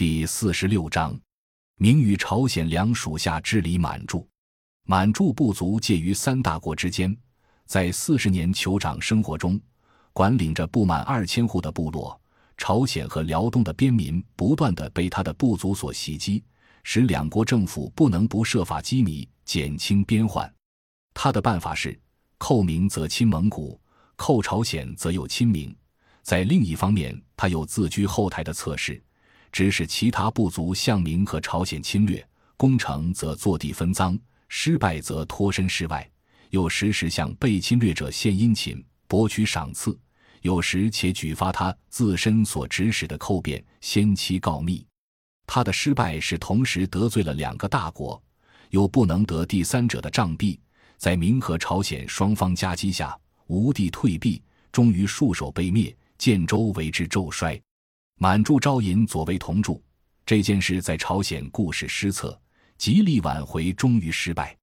[0.00, 1.14] 第四十六章，
[1.76, 4.26] 明与朝鲜两属下治理满驻。
[4.86, 7.14] 满驻部族介于三大国之间，
[7.66, 9.60] 在四十年酋长生活中，
[10.14, 12.18] 管理着不满二千户的部落。
[12.56, 16.42] 朝鲜和辽东的边民不断的被他的部族所袭击，
[16.82, 20.50] 使两国政府不能不设法机密减轻边患。
[21.12, 22.00] 他的办法是：
[22.38, 23.78] 寇明则亲蒙古，
[24.16, 25.76] 寇朝鲜则又亲明。
[26.22, 28.98] 在另一方面，他有自居后台的测试，
[29.52, 34.18] 指使其他部族向明和朝鲜侵略，攻城则坐地分赃，
[34.48, 36.08] 失败则脱身事外。
[36.50, 39.96] 又时时向被侵略者献殷勤，博取赏赐。
[40.42, 44.84] 有时且举发他自身所指使的寇变，先期告密。
[45.46, 48.20] 他的失败是同时得罪了两个大国，
[48.70, 50.58] 又不能得第三者的杖毙。
[50.96, 54.42] 在明和朝鲜双方夹击下，吴地退避，
[54.72, 57.60] 终于束手被灭，建州为之骤衰。
[58.22, 59.82] 满驻招引左卫同驻，
[60.26, 62.38] 这件事在朝鲜故事失策，
[62.76, 64.54] 极力挽回，终于失败。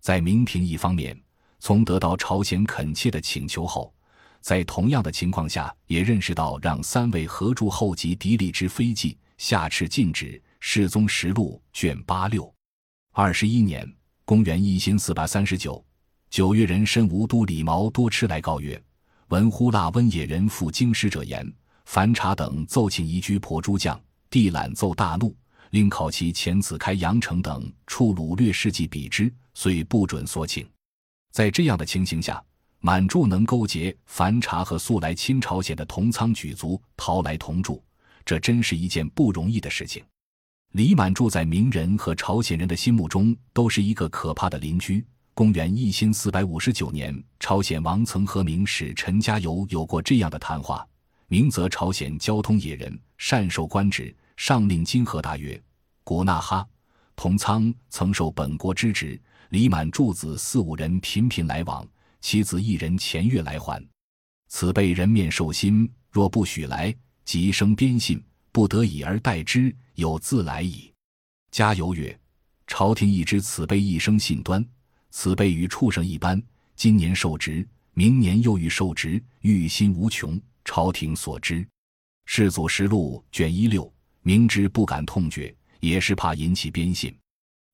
[0.00, 1.16] 在明廷一方面，
[1.60, 3.94] 从得到朝鲜恳切的请求后。
[4.40, 10.42] 在同样的情况下，也认识到让三位合驻后及嫡立之非计，下敕禁止。
[10.58, 12.52] 世宗实录卷八六，
[13.12, 13.88] 二十一年，
[14.24, 15.84] 公元一千四百三十九
[16.28, 18.82] 九月，人申吴都李毛多吃来告曰
[19.30, 21.48] ：“闻呼腊温野人赴京师者言，
[21.86, 25.34] 樊察等奏请移居婆诸将，帝览奏大怒，
[25.70, 30.68] 令考其遣子开阳城等处掳掠事迹比之，遂不准所请。”
[31.32, 32.40] 在这样的情形下。
[32.78, 37.82] 满驻能勾结樊察和素来亲朝鲜的同仓举族逃来同住，
[38.24, 40.04] 这真是一件不容易的事情。
[40.72, 45.04] 李满住在明人和朝鲜人的心目中都是一个可怕的邻居。
[45.34, 50.86] 公元一千四百五十九年，朝鲜王曾和明使陈家友有过这样的谈话：
[51.28, 55.60] 明则朝鲜交通野人，善受官职，上令金河大曰
[56.04, 56.66] ：“古纳哈
[57.16, 61.86] 同仓曾受本国之职，李满柱子四五人频频来往。”
[62.18, 63.80] 其子一人前月来还，
[64.48, 66.92] 此辈人面兽心，若不许来，
[67.24, 68.20] 即生边信，
[68.50, 70.92] 不得已而待之，有自来矣。
[71.52, 72.18] 加油曰：
[72.66, 74.66] 朝廷已知此辈一生信端，
[75.10, 76.42] 此辈与畜生一般，
[76.74, 80.40] 今年受职，明年又欲受职，欲心无穷。
[80.66, 81.66] 朝廷所知，
[82.24, 83.90] 世祖实录卷一六，
[84.22, 87.16] 明知不敢痛决，也是怕引起边信。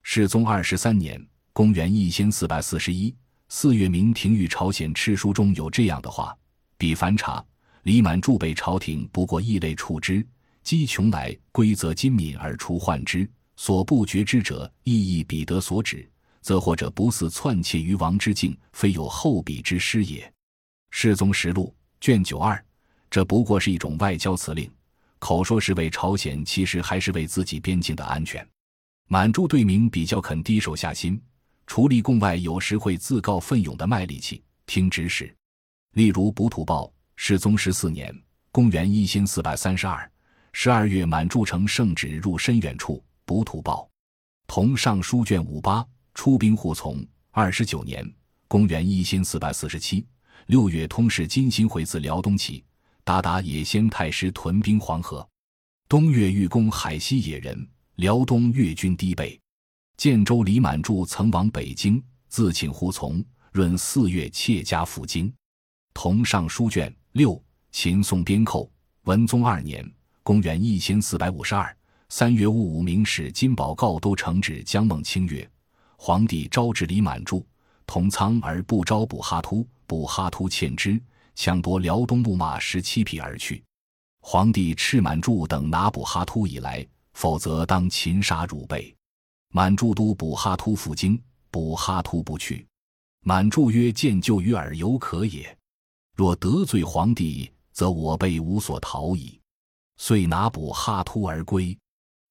[0.03, 3.13] 世宗二十三年，公元一千四百四十一。
[3.49, 6.37] 四月，明廷与朝鲜敕书中有这样的话
[6.77, 7.43] ：“比凡察、
[7.85, 10.25] 李满驻被朝廷不过异类处之，
[10.63, 16.09] 积穷来规则精敏而出患之，所不觉之者，亦亦彼得所指，
[16.43, 20.27] 则或者不似篡窃于王之境，非有后彼之失也。”
[20.91, 21.75] 《世宗实录》
[22.05, 22.63] 卷九二，
[23.13, 24.73] 这不过是一种外交辞令，
[25.19, 28.43] 口说是为朝鲜，其实还是为自己边境的安全。
[29.07, 31.21] 满驻对明比较肯低手下心。
[31.67, 35.31] 处理贡外，有时会自告奋勇的卖力气，听指使。
[35.93, 38.19] 例如《补土报》，世宗十四年
[38.51, 40.11] （公元一千四百三十二）
[40.55, 42.95] 十二月，满筑城圣旨入深远处，
[43.27, 43.83] 《补土报》
[44.47, 47.07] 同尚书卷五八出兵护从。
[47.31, 48.11] 二十九年
[48.49, 50.07] （公元一千四百四十七）
[50.49, 52.65] 六月，通使金星回自辽东起，
[53.05, 55.27] 达达也先太师屯兵黄河。
[55.89, 59.39] 东岳欲攻海西野人，辽东越军低备。
[59.97, 63.25] 建州李满柱曾往北京，自请胡从。
[63.53, 65.31] 闰四月，妾家赴京。
[65.93, 68.71] 同上书卷六，秦宋边寇。
[69.05, 69.87] 文宗二年，
[70.23, 71.77] 公元一千四百五十二
[72.09, 75.47] 三月戊午，明使金宝告都城旨江孟清曰
[75.99, 77.45] ：“皇帝招致李满柱
[77.85, 80.99] 同仓而不招补哈突，补哈突欠之，
[81.35, 83.63] 抢夺辽东木马十七匹而去。
[84.21, 88.95] 皇帝斥满柱等拿补哈突以来，否则当擒杀汝辈。”
[89.55, 91.21] 满驻都补哈突赴京，
[91.51, 92.67] 补哈突不去。
[93.25, 95.57] 满驻曰：“见救于尔犹可也，
[96.17, 99.39] 若得罪皇帝，则我辈无所逃矣。”
[99.99, 101.77] 遂拿补哈突而归。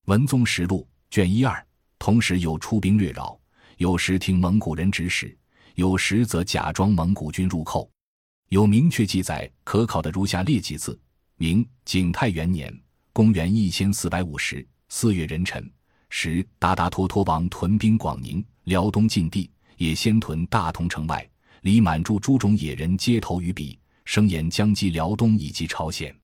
[0.06, 1.64] 文宗实录卷一二。
[1.98, 3.38] 同时有出兵掠扰，
[3.76, 5.38] 有时听蒙古人指使，
[5.76, 7.88] 有时则假装蒙古军入寇。
[8.52, 11.00] 有明确记载可考的如下列几字：
[11.38, 12.70] 明景泰元年，
[13.10, 15.66] 公元一千四百五十四月壬辰。
[16.10, 21.26] 时达达托托王屯兵广宁、辽东禁地，也先屯大同城外。
[21.62, 26.14] 李满驻诸种野人接头于彼，声言将击辽东以及朝鲜。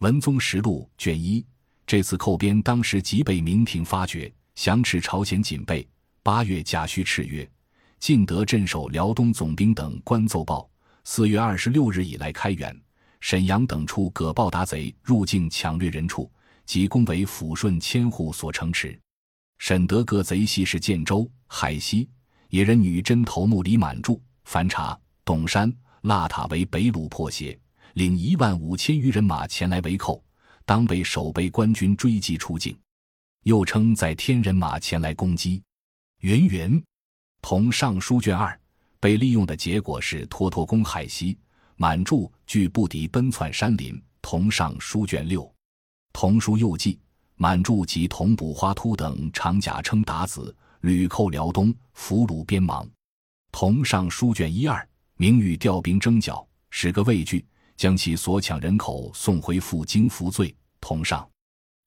[0.00, 1.42] 文宗实录卷一。
[1.86, 5.88] 这次寇边当时即被明廷发觉，降斥朝鲜警备。
[6.22, 7.50] 八月甲戌敕曰：
[7.98, 10.68] 晋德镇守辽东总兵等官奏报，
[11.04, 12.78] 四月二十六日以来开元、
[13.20, 16.30] 沈阳等处，葛报达贼入境抢掠人畜。
[16.64, 18.98] 即攻为抚顺千户所城池。
[19.58, 22.08] 沈德各贼系是建州、海西
[22.50, 25.70] 野人女真头目李满柱、樊察、董山、
[26.02, 27.58] 腊塔为北虏破邪，
[27.94, 30.24] 领一万五千余人马前来围寇，
[30.64, 32.78] 当被守备官军追击出境。
[33.42, 35.60] 又称在天人马前来攻击。
[36.20, 36.82] 云云，
[37.42, 38.58] 同上书卷二
[39.02, 41.36] 被利用的结果是脱脱攻海西，
[41.74, 44.00] 满柱据不敌奔窜山林。
[44.22, 45.52] 同上书卷六，
[46.12, 47.00] 同书又记
[47.34, 52.88] 满柱及同捕花突等长甲称达子，屡寇辽东，俘虏边芒。
[53.50, 57.44] 同上书卷一二，明欲调兵征剿，使个畏惧，
[57.76, 60.54] 将其所抢人口送回赴京服罪。
[60.80, 61.20] 同上。《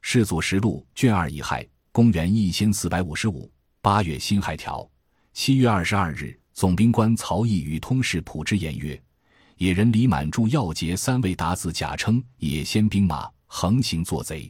[0.02, 3.50] 世祖实录》卷二乙亥，公元一千四百五十五
[3.82, 4.86] 八月辛亥条，
[5.32, 9.00] 七月二十二日，总兵官曹毅与通事卜之言曰
[9.60, 14.50] ：“野人李满柱要劫三位达子，假称野先兵马，横行作贼。”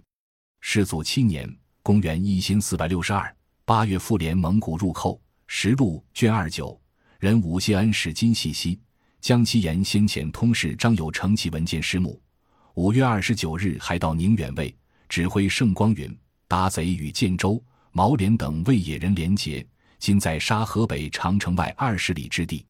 [0.61, 3.35] 世祖七年，公元一千四百六十二
[3.65, 5.13] 八月，复联蒙古入寇。
[5.47, 6.79] 《实录》卷二九，
[7.17, 8.79] 人武谢恩使金细西，
[9.19, 12.21] 将其言先前通事张有成其文件师母。
[12.75, 14.75] 五月二十九日，还到宁远卫。
[15.09, 16.15] 指挥盛光允、
[16.47, 19.65] 达贼与建州、毛连等为野人连结，
[19.99, 22.65] 今在沙河北长城外二十里之地。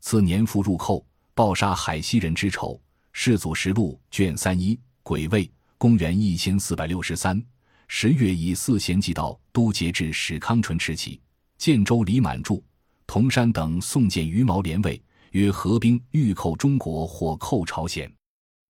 [0.00, 1.04] 次年复入寇，
[1.34, 2.80] 报杀海西人之仇。
[3.12, 7.40] 世祖实录卷三一，癸未，公元一千四百六十三
[7.86, 11.20] 十月，以四贤祭道都节制史康淳持起，
[11.58, 12.64] 建州李满柱、
[13.06, 15.00] 铜山等送建于毛连卫，
[15.32, 18.10] 曰：“合兵欲寇中国，或寇朝鲜。”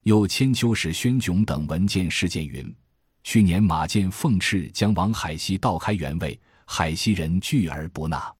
[0.03, 2.75] 又千秋史宣炯等文件事件云。
[3.23, 6.39] 去年马建奉敕将王海西盗开元位，
[6.73, 8.33] 海西人拒而不纳，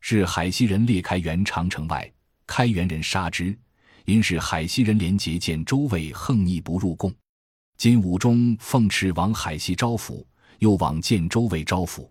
[0.00, 2.12] 是海西人裂开元长城外，
[2.44, 3.56] 开元人杀之，
[4.04, 7.14] 因是海西人连结见周卫横逆不入贡。
[7.76, 10.26] 今武中奉敕往海西招抚，
[10.58, 12.10] 又往建州卫招抚。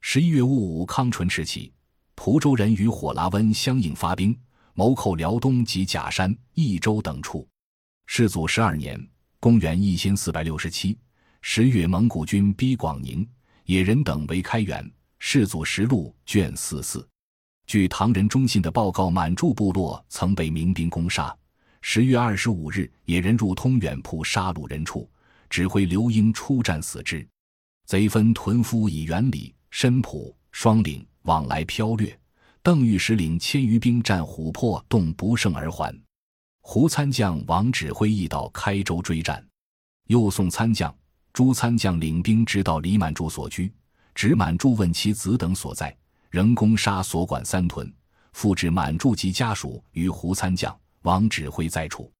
[0.00, 1.72] 十一月戊午，康淳时期，
[2.16, 4.36] 蒲州人与火拉温相应发兵，
[4.74, 7.46] 谋寇辽东及甲山、益州等处。
[8.06, 9.00] 世祖十二年，
[9.38, 10.98] 公元一千四百六十七。
[11.42, 13.24] 十月，蒙古军逼广宁，
[13.66, 14.88] 野人等为开元。
[15.18, 17.06] 世祖实录卷四四，
[17.66, 21.36] 据唐人忠信的报告，满柱部落曾被民兵攻杀。
[21.80, 25.08] 十月二十五日，野人入通远铺，杀戮人畜，
[25.50, 27.26] 指挥刘英出战死之。
[27.86, 32.16] 贼分屯夫以元里、申浦、双岭往来飘掠。
[32.62, 35.92] 邓玉石领千余兵战琥珀洞，不胜而还。
[36.60, 39.44] 胡参将王指挥亦到开州追战，
[40.08, 40.94] 又送参将。
[41.36, 43.70] 朱参将领兵直到李满柱所居，
[44.14, 45.94] 指满柱问其子等所在，
[46.30, 47.92] 仍攻杀所管三屯，
[48.32, 52.10] 复置满柱及家属与胡参将王指挥在处。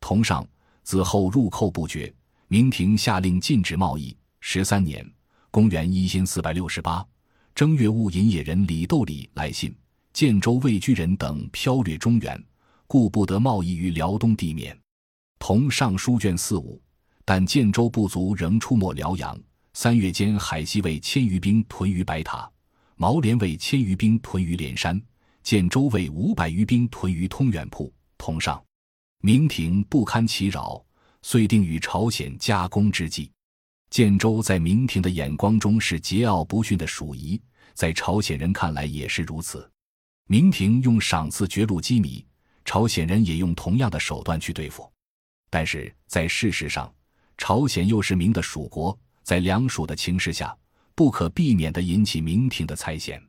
[0.00, 0.44] 同上
[0.82, 2.12] 子后入寇不绝，
[2.48, 4.16] 明廷下令禁止贸易。
[4.40, 5.08] 十三年，
[5.52, 7.06] 公元一千四百六十八
[7.54, 9.72] 正月戊寅，野人李斗里来信，
[10.12, 12.44] 建州卫居人等飘掠中原，
[12.88, 14.76] 故不得贸易于辽东地面。
[15.38, 16.82] 同上书卷四五。
[17.26, 19.38] 但建州部族仍出没辽阳。
[19.74, 22.50] 三月间，海西卫千余兵屯于白塔，
[22.94, 24.98] 毛连卫千余兵屯于连山，
[25.42, 27.92] 建州卫五百余兵屯于通远铺。
[28.16, 28.64] 同上，
[29.22, 30.82] 明廷不堪其扰，
[31.20, 33.30] 遂定与朝鲜加攻之计。
[33.90, 37.38] 建州在明廷的眼光中是桀骜不驯的鼠夷，
[37.74, 39.68] 在朝鲜人看来也是如此。
[40.28, 42.24] 明廷用赏赐绝路机密，
[42.64, 44.90] 朝鲜人也用同样的手段去对付，
[45.50, 46.90] 但是在事实上。
[47.38, 50.56] 朝鲜又是明的属国，在两属的情势下，
[50.94, 53.22] 不可避免地引起明廷的猜嫌。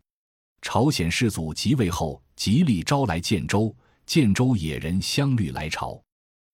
[0.61, 6.01] 朝鲜世祖即位后，极力招来建州、建州野人相率来朝。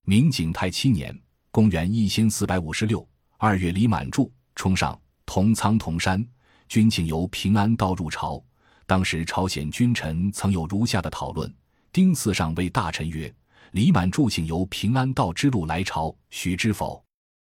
[0.06, 1.18] 明景泰七年
[1.52, 3.08] （公元一千四百五十六）
[3.38, 6.26] 二月，李满柱冲上同仓同山，
[6.68, 8.44] 军请由平安道入朝。
[8.86, 11.52] 当时朝鲜君臣曾有如下的讨论：
[11.92, 13.34] 丁巳上谓大臣曰
[13.72, 17.03] ：“李满柱请由平安道之路来朝，许之否？”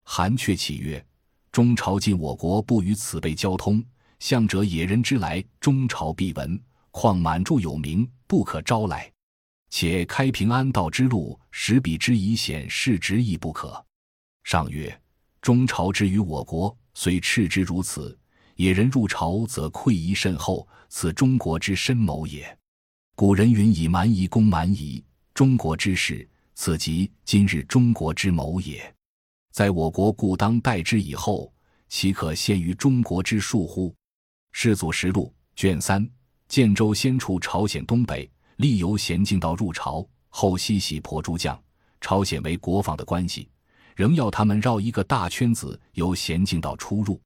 [0.08, 1.04] 韩却启曰
[1.50, 3.84] ：“中朝尽我国不与此辈交通，
[4.20, 6.58] 向者野人之来，中朝必闻。
[6.92, 9.12] 况满柱有名，不可招来。
[9.68, 13.84] 且开平安道之路，使彼之以险，是直亦不可。”
[14.44, 14.96] 上曰
[15.42, 18.16] ：“中朝之于我国，虽斥之如此，
[18.54, 22.56] 野人入朝，则愧疑甚厚，此中国之深谋也。
[23.16, 28.90] 古人云：‘以蛮夷攻蛮夷。’中国之事，此即今日中国之谋也。”
[29.56, 31.50] 在我国故当代之以后，
[31.88, 33.96] 岂可陷于中国之术乎？
[34.52, 36.06] 世祖实录卷三，
[36.46, 41.58] 建州先处朝鲜东北，历由咸镜道入朝，后西徙婆诸将。
[42.02, 43.48] 朝鲜为国防的关系，
[43.94, 47.18] 仍要他们绕一个大圈子由咸镜道出入。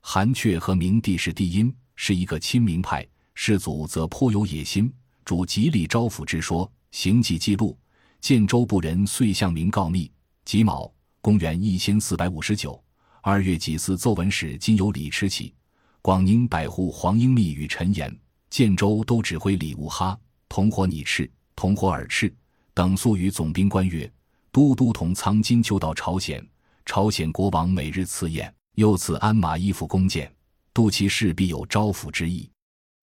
[0.00, 3.06] 韩阙和明帝是帝音，是一个亲民派，
[3.36, 4.92] 世祖则颇有野心，
[5.24, 6.68] 主极力招抚之说。
[6.90, 7.78] 行迹记录，
[8.20, 10.10] 建州部人遂向明告密。
[10.44, 12.82] 己卯，公元一千四百五十九
[13.22, 15.54] 二月己巳，奏文使今有李持起、
[16.00, 18.16] 广宁百户黄英密与陈言，
[18.50, 22.32] 建州都指挥李务哈、同伙拟赤、同伙尔赤
[22.72, 24.10] 等素与总兵官曰
[24.52, 26.46] ：“都督统仓金秋到朝鲜，
[26.86, 30.32] 朝鲜国王每日赐宴，又赐鞍马衣服弓箭，
[30.72, 32.48] 度其势必有招抚之意。”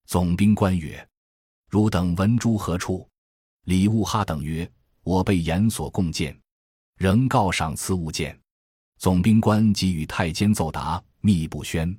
[0.07, 1.05] 总兵官曰
[1.69, 3.07] ：“汝等闻诸何处？”
[3.65, 4.69] 李务哈等曰
[5.03, 6.39] ：“我被言所共见，
[6.97, 8.37] 仍告赏赐物件。”
[8.97, 11.95] 总兵官即与太监奏答，密不宣。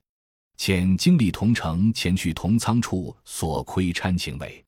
[0.58, 4.64] 遣经理同城前去同仓处所窥参请委。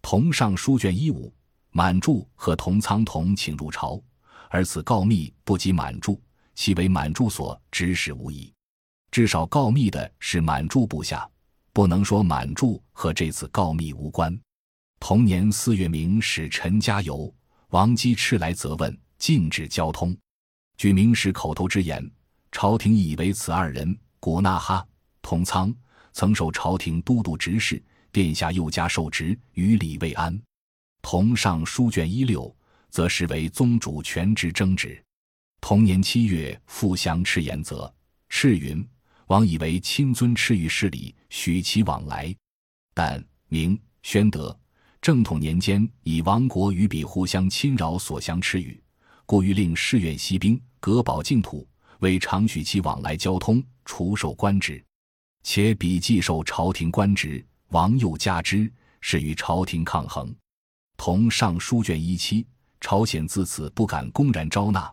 [0.00, 1.32] 同上书卷一五，
[1.70, 4.02] 满柱和同仓同请入朝，
[4.48, 6.20] 而此告密不及满柱，
[6.54, 8.50] 其为满柱所指使无疑。
[9.10, 11.28] 至少告密的是满柱部下，
[11.72, 14.36] 不能说满柱和这次告密无关。
[14.98, 17.32] 同年四月，明使陈家游、
[17.68, 20.16] 王基赤来责问，禁止交通。
[20.76, 22.10] 据明史口头之言，
[22.52, 24.86] 朝廷以为此二人古纳哈、
[25.22, 25.74] 同仓
[26.12, 27.82] 曾受朝廷都督职事，
[28.12, 30.38] 殿下又加受职，与李未安。
[31.02, 32.54] 同上书卷一六，
[32.90, 35.02] 则视为宗主权职争执。
[35.60, 37.92] 同年七月，复降赤言则
[38.28, 38.86] 赤云
[39.28, 42.34] 王以为亲尊赤御事礼，许其往来。
[42.94, 44.58] 但明宣德。
[45.02, 48.82] 正统年间，以亡国与彼互相侵扰所相斥语，
[49.26, 51.66] 故欲令誓愿息兵，革保净土，
[51.98, 54.82] 为常许其往来交通，除受官职。
[55.42, 60.32] 且彼既受朝廷官职，王又加之，是与朝廷抗衡。
[60.96, 62.46] 同上书卷一七，
[62.80, 64.92] 朝鲜自此不敢公然招纳，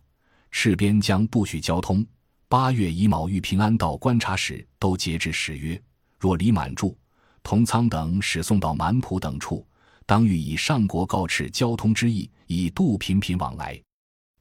[0.50, 2.04] 赤边将不许交通。
[2.48, 5.80] 八月乙卯，遇平安道观察使都节制使曰：
[6.20, 6.98] 若李满柱、
[7.44, 9.64] 同仓等使送到满浦等处。
[10.08, 13.80] 当欲以上国告敕交通之意，以度频频往来。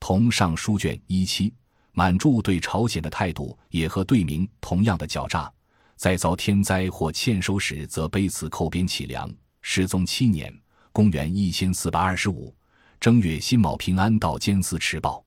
[0.03, 1.55] 同上书卷一七，
[1.93, 5.49] 满柱对朝鲜的态度也和对明同样的狡诈。
[5.95, 9.33] 在遭天灾或欠收时，则卑辞扣边乞粮。
[9.61, 10.53] 世宗七年
[10.91, 12.53] （公元一千四百二十五）
[12.99, 15.25] 正月辛卯，平安到监司持报，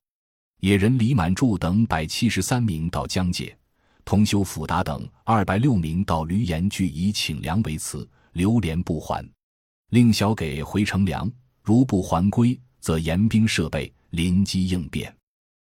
[0.60, 3.56] 野人李满柱等百七十三名到江界，
[4.04, 9.26] 同修辅达等二百六名到闾阎具以请粮为辞，流连不还。
[9.88, 15.14] 令小给回城粮，如不还归，则严兵设备，临机应变。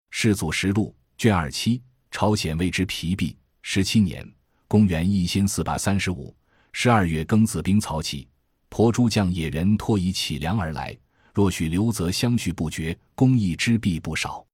[0.10, 1.82] 世祖实录卷二七，
[2.12, 3.38] 朝鲜为之疲弊。
[3.62, 4.30] 十七年，
[4.68, 6.36] 公元一千四百三十五
[6.74, 8.28] 十二月庚子，兵曹起，
[8.68, 10.96] 婆诸将野人托以乞粮而来。
[11.34, 14.46] 若许留，则相续不绝，公益之弊不少。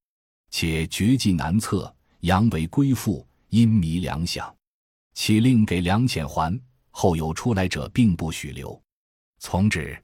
[0.51, 4.53] 且绝迹难测，阳为归附，阴迷粮饷。
[5.15, 6.55] 岂令给粮遣还，
[6.91, 8.79] 后有出来者，并不许留。
[9.39, 9.99] 从旨，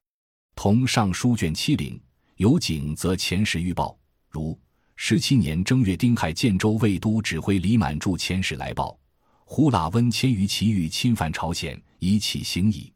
[0.55, 2.01] 同上书卷七零，
[2.35, 3.97] 有景则前时预报。
[4.29, 4.59] 如
[4.95, 8.97] 十七年正月丁亥，建州卫都指挥李满柱遣使来报，
[9.45, 12.91] 呼喇温迁于其域侵犯朝鲜，已起行矣。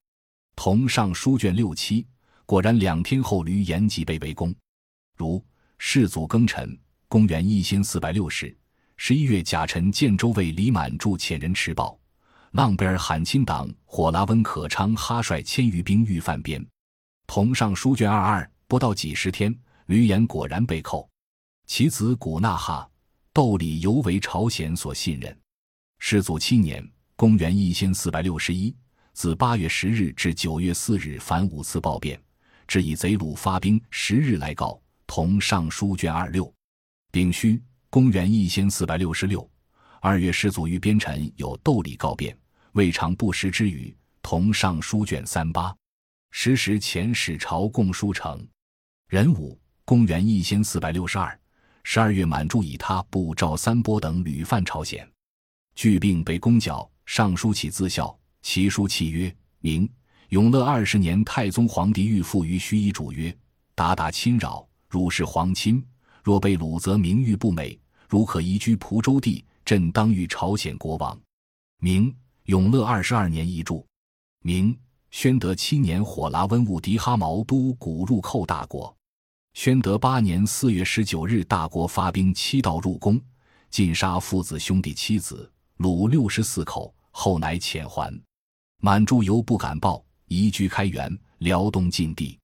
[0.55, 2.05] 同上书卷六七，
[2.45, 4.53] 果然两天后，于延吉被围攻。
[5.15, 5.43] 如
[5.77, 6.77] 世祖庚辰，
[7.07, 8.55] 公元一千四百六十
[8.95, 11.99] 十一月甲辰，建州卫李满柱遣人持报。
[12.51, 16.65] 浪贝尔罕亲党火拉温可昌哈率千余兵欲犯边，
[17.27, 21.09] 同上书卷二二，不到几十天，吕岩果然被扣。
[21.67, 22.89] 其子古纳哈
[23.31, 25.37] 窦里尤为朝鲜所信任。
[25.99, 28.75] 世祖七年（公元一千四百六十一），
[29.13, 32.21] 自八月十日至九月四日，凡五次暴变，
[32.67, 34.79] 至以贼虏发兵十日来告。
[35.05, 36.53] 同尚书卷二六。
[37.09, 39.49] 丙戌（公元一千四百六十六）。
[40.01, 42.37] 二月，始祖于边臣有窦里告变，
[42.73, 43.95] 未尝不时之语。
[44.21, 45.73] 同尚书卷三八，
[46.31, 48.45] 时时遣使朝贡书成。
[49.09, 51.39] 壬午，公元一千四百六十二
[51.83, 55.09] 十二月，满柱以他部赵三波等屡犯朝鲜，
[55.75, 56.89] 据并被公剿。
[57.05, 59.89] 上书起自效，其书契曰：“明
[60.27, 63.33] 永乐二十年，太宗皇帝御父于须夷主曰
[63.73, 65.81] ：‘达达侵扰，汝是皇亲，
[66.21, 67.79] 若被掳，则名誉不美。
[68.09, 71.17] 如可移居蒲州地。’”朕当遇朝鲜国王，
[71.79, 73.85] 明永乐二十二年遗著。
[74.41, 74.77] 明
[75.11, 78.96] 宣德七年，火拉温兀迪哈毛都古入寇大国。
[79.57, 83.19] 宣德八年四月十九日，大国发兵七道入宫，
[83.71, 88.15] 尽杀父子兄弟妻子，虏六十四口，后乃遣还。
[88.81, 92.37] 满柱犹不敢报，移居开元，辽东禁地。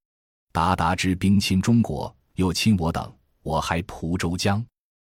[0.54, 4.66] 鞑靼之兵侵中国，又侵我等，我还蒲州江。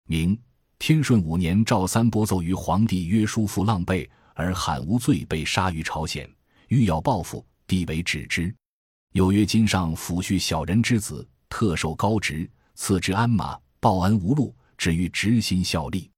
[0.06, 0.38] 明。
[0.78, 6.30] 天顺五年，赵三波奏于皇帝曰：“叔父浪背，而罕无罪，被杀于朝鲜，
[6.68, 8.54] 欲要报复，帝为止之。
[9.12, 16.10] 有曰：今上抚恤小人之子，特授高职，赐之鞍马，报恩无路，只欲执行效力。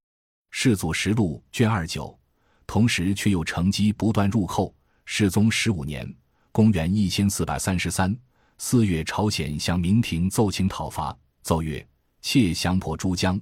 [0.51, 2.19] 世祖实录卷二九。
[2.67, 4.75] 同时，却又乘机不断入寇。
[5.07, 6.07] 世宗十五年
[6.53, 8.15] （公元一千四百三十三）
[8.59, 11.87] 四月，朝鲜向明廷奏请讨伐，奏曰：
[12.21, 13.41] 窃降破珠江。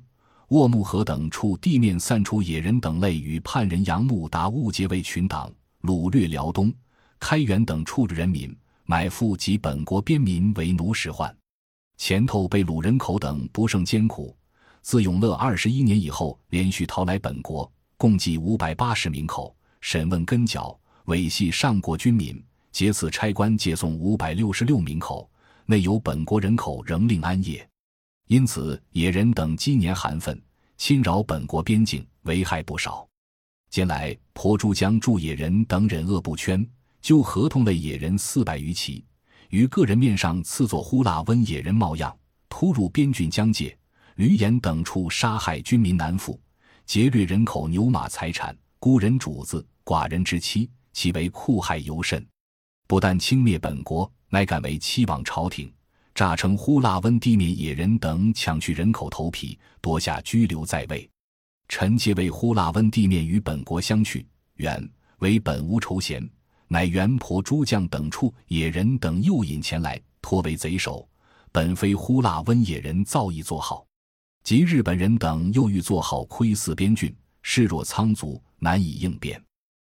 [0.50, 5.52] 沃木河等处地面散出野人等类与叛人杨木达误结为群党，
[5.82, 6.72] 掳掠辽东、
[7.18, 11.36] 开原等处人民，买俘及本国边民为奴使唤。
[11.96, 14.36] 前头被掳人口等不胜艰苦，
[14.82, 25.28] 自永乐二十一年以后，连续逃来本国，共计五百八十名口，审问根缴，委系上国军民，借此差官借送五百六十六名口，
[25.64, 27.66] 内有本国人口仍令安业。
[28.28, 30.40] 因此，野人等积年寒愤，
[30.76, 33.08] 侵扰本国边境，危害不少。
[33.70, 36.64] 近来，婆珠江驻野人等忍恶不圈，
[37.00, 39.04] 就合同类野人四百余起，
[39.50, 42.16] 于个人面上赐作呼腊温野人帽样，
[42.48, 43.76] 突入边郡疆界、
[44.16, 46.40] 驴眼等处杀害军民男妇，
[46.84, 52.24] 劫掠人口牛马财产，孤人主子、寡人之妻，其为酷害尤甚。
[52.86, 55.72] 不但轻蔑本国，乃敢为欺罔朝廷。
[56.14, 61.06] 诈称呼腊温地面野人等抢去人口头皮，夺下拘留在位。
[61.68, 64.88] 臣皆为呼腊温地面与本国相去，远
[65.18, 66.26] 为本无仇嫌，
[66.68, 71.08] 乃元婆诸将等处野人等诱引前来，托为贼首。
[71.52, 73.86] 本非呼腊温野人造意作好，
[74.42, 79.42] 及日本人等又欲做好窥伺边郡，势若仓卒，难以应变。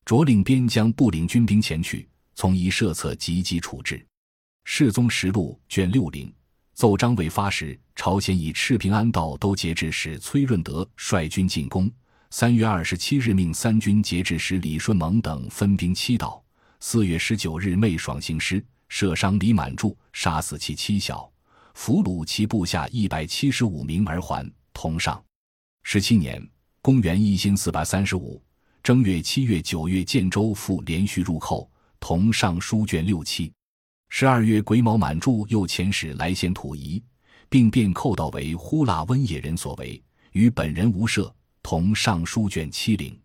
[0.05, 4.05] 着令边疆不领军兵前去，从一设策，积极处置。
[4.65, 6.31] 世宗实录卷六零
[6.73, 11.91] 奏章未发时，朝鲜以赤平安道都节制使崔润德率军进攻。
[12.29, 16.43] 三月二十七日，命三军节制使李顺蒙等分兵七道。
[16.79, 21.29] 四月十九日，昧爽行师，射伤李满柱，杀死其妻小，
[21.73, 24.47] 俘虏其部下一百七十五名而还。
[24.73, 25.21] 同上。
[25.81, 26.47] 十七年
[26.81, 28.41] （公元一千四百三十五）
[28.83, 31.69] 正月、七月、九月，建州复连续入寇。
[31.99, 33.51] 同上书卷六七。
[34.09, 37.03] 十二月，癸卯，满柱又遣使来献土仪，
[37.49, 40.01] 并便寇盗为呼腊温野人所为，
[40.33, 41.33] 与本人无涉。
[41.63, 43.19] 同上书卷七零。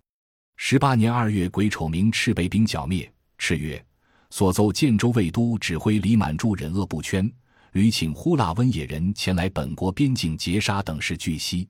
[0.56, 3.12] 十八年二月，癸丑，明赤被兵剿灭。
[3.44, 3.84] 赤月，
[4.30, 7.28] 所奏建州卫都指挥李满柱忍恶不悛，
[7.72, 11.68] 屡请呼腊温野人前来本国边境劫杀等事俱悉。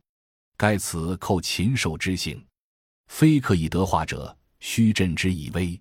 [0.54, 2.44] 盖此扣禽兽之性，
[3.06, 5.80] 非可以得化者，须镇之以威。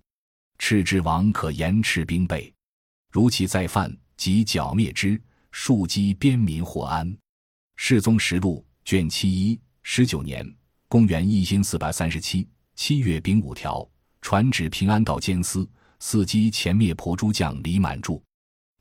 [0.60, 2.51] 赤之王可严斥兵备。
[3.12, 7.13] 如其再犯，即剿灭之，庶积边民获安。
[7.75, 10.49] 世宗实录卷七一十九年，
[10.88, 13.86] 公元一千四百三十七七月丙午条，
[14.21, 15.69] 传旨平安道监司，
[16.01, 18.21] 伺机前灭婆诸将李满柱。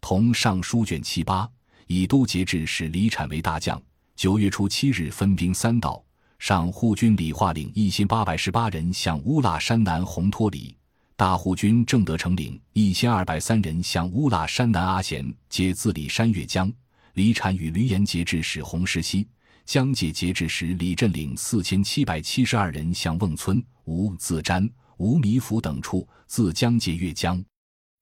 [0.01, 1.47] 同上书卷七八，
[1.87, 3.81] 以都节制使李产为大将。
[4.17, 6.03] 九月初七日，分兵三道，
[6.39, 10.75] 上护军李化领一千八百十八人向乌腊山南红托里。
[11.15, 16.73] 大护军郑德成领一千二百三人向乌腊山南阿贤，皆自李山越江。
[17.13, 19.29] 李产与吕岩节制使洪世熙，
[19.67, 24.67] 江界节制使李振领四千七百七十二人向瓮村、吴自瞻、
[25.01, 27.43] 吴米府等处，自江界越江。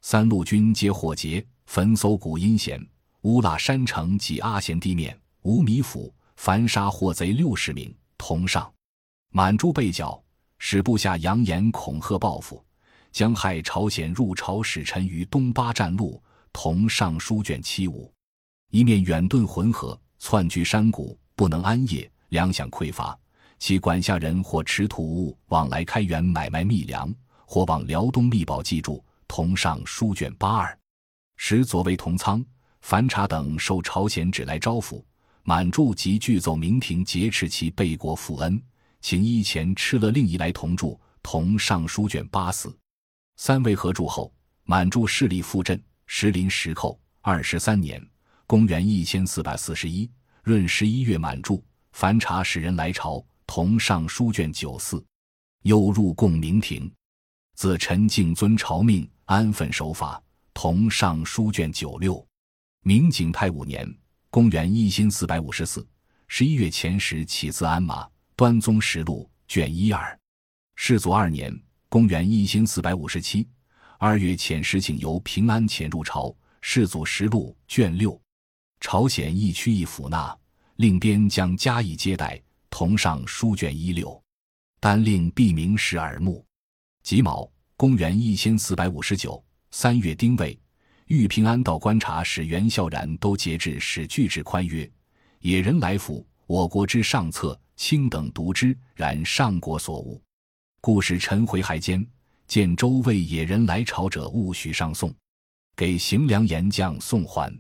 [0.02, 2.84] 三路军皆火劫，焚搜古阴险、
[3.20, 7.94] 乌腊山城及阿贤地面、吴米府，凡杀获贼六十名。
[8.16, 8.68] 同上，
[9.30, 10.20] 满珠被剿，
[10.58, 12.61] 使部下扬言恐吓报复。
[13.12, 16.20] 将害朝鲜入朝使臣于东巴站路，
[16.52, 18.12] 同上书卷七五，
[18.70, 23.16] 一面远遁浑河，窜居山谷，不能安业，粮饷匮乏。
[23.59, 27.12] 其管下人或持土物往来开源买卖密粮，
[27.47, 29.05] 或往辽东密报寄住。
[29.27, 30.79] 同上书卷八二，
[31.37, 32.42] 使左卫同仓、
[32.81, 35.05] 樊察等受朝鲜旨来招抚，
[35.42, 38.61] 满柱即具奏明廷劫持其背国负恩，
[39.03, 40.99] 请依前敕勒令仪来同住。
[41.23, 42.75] 同上书卷八四。
[43.37, 44.33] 三位合住后，
[44.64, 46.99] 满柱势力复振，时临时寇。
[47.21, 48.03] 二十三年
[48.47, 50.11] （公元一千四百四十一）
[50.44, 55.02] 闰十一月，满柱樊察使人来朝，同上书卷九四，
[55.62, 56.92] 又入贡明廷。
[57.54, 60.22] 自陈敬遵朝命，安分守法。
[60.52, 62.24] 同上书卷九六。
[62.82, 63.90] 明景泰五年
[64.28, 65.84] （公元一千四百五十四）
[66.28, 68.06] 十一月前时，起自鞍马。
[68.37, 70.16] 端宗实录卷一二。
[70.76, 71.58] 世祖二年。
[71.88, 73.48] 公元一千四百五十七
[73.98, 76.37] 二月，遣使请由平安潜入朝。
[76.61, 78.20] 世祖实录卷六。
[78.78, 80.38] 朝鲜一区一府纳，
[80.76, 82.40] 令边将加以接待。
[82.70, 84.22] 同上书卷一六，
[84.81, 86.44] 单令毕明示耳目。
[87.02, 90.59] 己卯，公元一千四百五十九三月丁未，
[91.07, 94.88] 御平安道观察使袁孝然都节制使具之宽曰
[95.40, 100.20] ：“野人来府，我国之上策，卿等独之，然上国所无。
[100.81, 102.07] 故使臣回海间，
[102.46, 105.12] 见周魏野人来朝者，勿许上送，
[105.74, 107.52] 给行粮盐将送还。”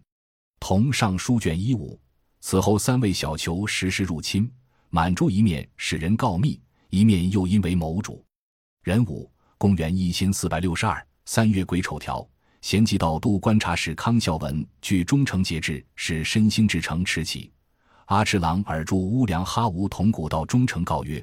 [0.60, 1.98] 同上书卷一五。
[2.40, 4.48] 此后三位小酋实施入侵，
[4.90, 8.24] 满洲一面使人告密，一面又因为谋主。
[8.84, 12.26] 壬午，公元一千四百六十二三月癸丑条，
[12.62, 17.52] 贤吉道都观察使康孝文据忠诚节制，使申兴之城持起。
[18.06, 21.22] 阿赤郎尔驻乌梁哈吾同古道忠诚告曰：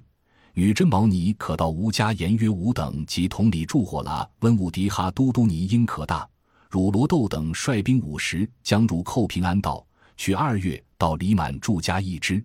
[0.54, 6.30] 女真毛尼可到吴家言曰吾等及同里驻火拉温武迪哈都督尼应可大，
[6.70, 9.84] 汝罗窦等率兵五十将入寇平安道。
[10.18, 12.42] 取二月到李满驻家一支，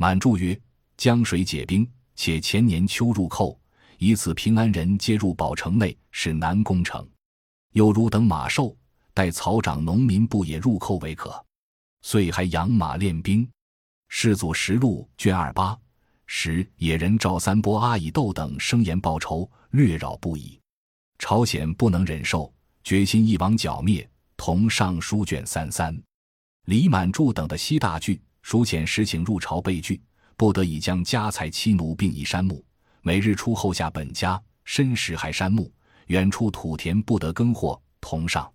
[0.00, 0.58] 满注曰
[0.96, 1.86] ：“江水解冰，
[2.16, 3.60] 且前年秋入寇，
[3.98, 7.06] 以此平安人皆入保城内，是难攻城。
[7.72, 8.74] 又汝等马兽，
[9.12, 11.44] 待草长农民不也入寇为可。
[12.00, 13.46] 遂还养马练兵。
[14.08, 15.78] 世祖实录卷二八。
[16.24, 20.58] 时野人赵三波、阿以斗等声言报仇，略扰不已。
[21.18, 22.50] 朝鲜不能忍受，
[22.82, 24.08] 决心一网剿灭。
[24.38, 25.94] 同上书卷三三。”
[26.64, 30.00] 李满柱等的西大巨蜀遣使请入朝被拒，
[30.36, 32.64] 不得已将家财妻奴并移山木，
[33.02, 35.72] 每日出后下本家，深食还山木，
[36.06, 37.80] 远处土田不得耕获。
[38.00, 38.50] 同上，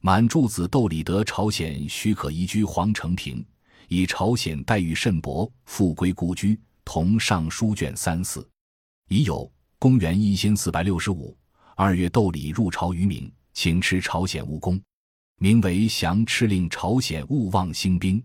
[0.00, 3.44] 满柱子窦李得朝鲜许可移居皇城平，
[3.88, 6.58] 以朝鲜待遇甚薄，复归故居。
[6.84, 8.44] 同上书卷三四。
[9.08, 11.36] 已有公元一千四百六十五
[11.76, 14.80] 二月，窦李入朝于明，请吃朝鲜务工。
[15.38, 18.22] 名为降敕令朝鲜勿忘兴兵，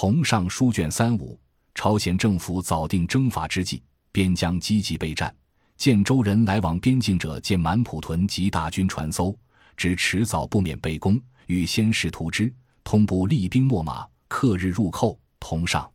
[0.00, 1.36] 同上书卷三五。
[1.74, 3.82] 朝鲜政府早定征伐之际，
[4.12, 5.34] 边疆积极备战。
[5.76, 9.36] 建州人来往边境者，见满普屯及大军船艘，
[9.76, 12.54] 知迟早不免被攻，欲先试图之。
[12.84, 15.18] 通部厉兵秣马，克日入寇。
[15.40, 15.90] 同上。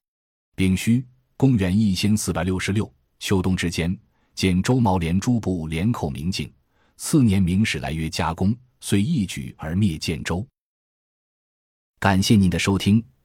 [0.53, 1.05] 丙戌，
[1.37, 3.97] 公元一千四百六十六秋冬之间，
[4.35, 6.51] 见周毛连诸部连寇明境。
[6.97, 8.53] 次年，明史来约加工。
[8.81, 10.45] 遂一举而灭建州。
[12.01, 13.01] 感谢您的收听，